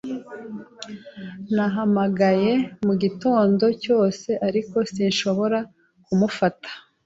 Nahamagaye 1.55 2.51
mugitondo 2.85 3.65
cyose, 3.83 4.29
ariko 4.47 4.77
sinshobora 4.93 5.59
kumufata. 6.05 6.69